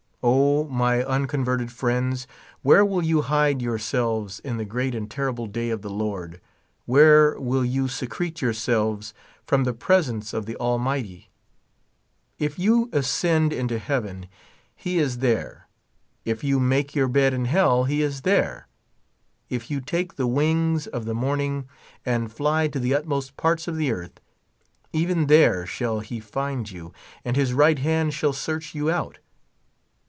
O, 0.23 0.65
my 0.67 1.03
unconverted 1.03 1.71
friends, 1.71 2.27
where 2.61 2.85
will 2.85 3.01
you 3.03 3.23
hide 3.23 3.59
your 3.59 3.79
selves 3.79 4.39
in 4.41 4.57
the 4.57 4.65
great 4.65 4.93
and 4.93 5.09
terrible 5.09 5.47
day 5.47 5.71
of 5.71 5.81
the 5.81 5.89
Lord? 5.89 6.39
Where 6.85 7.39
will 7.39 7.65
you 7.65 7.87
secrete 7.87 8.39
yourselves 8.39 9.15
from 9.47 9.63
the 9.63 9.73
presence 9.73 10.31
of 10.31 10.45
the 10.45 10.55
Al 10.61 10.77
mighty? 10.77 11.31
If 12.37 12.59
you 12.59 12.87
ascend 12.93 13.51
into 13.51 13.79
heaven, 13.79 14.27
he 14.75 14.99
is 14.99 15.19
there; 15.19 15.67
if 16.23 16.43
you 16.43 16.59
make 16.59 16.93
your 16.93 17.07
bed 17.07 17.33
in 17.33 17.45
hell, 17.45 17.85
he 17.85 18.03
is 18.03 18.21
there. 18.21 18.67
If 19.49 19.71
you 19.71 19.81
take 19.81 20.17
the 20.17 20.27
wings 20.27 20.85
of 20.85 21.05
the 21.05 21.15
morning 21.15 21.67
and 22.05 22.31
fly 22.31 22.67
to 22.67 22.79
the 22.79 22.93
utmost 22.93 23.37
parts 23.37 23.67
of 23.67 23.75
the 23.75 23.91
earth, 23.91 24.21
even 24.93 25.25
there 25.25 25.65
shall 25.65 25.99
he 26.01 26.19
find 26.19 26.69
you, 26.69 26.93
and 27.25 27.35
his 27.35 27.53
right 27.55 27.79
hand 27.79 28.13
shall 28.13 28.33
search 28.33 28.75
you 28.75 28.91
out. 28.91 29.17